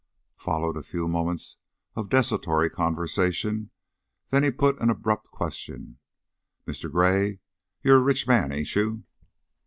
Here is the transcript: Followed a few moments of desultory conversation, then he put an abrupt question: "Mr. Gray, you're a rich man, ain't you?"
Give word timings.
Followed 0.37 0.77
a 0.77 0.81
few 0.81 1.07
moments 1.07 1.57
of 1.95 2.09
desultory 2.09 2.71
conversation, 2.71 3.69
then 4.29 4.41
he 4.43 4.49
put 4.49 4.81
an 4.81 4.89
abrupt 4.89 5.29
question: 5.29 5.99
"Mr. 6.65 6.91
Gray, 6.91 7.39
you're 7.83 7.97
a 7.97 8.01
rich 8.01 8.25
man, 8.27 8.51
ain't 8.51 8.73
you?" 8.73 9.03